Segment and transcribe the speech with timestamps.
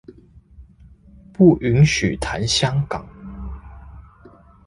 [1.31, 3.07] 不允許談香港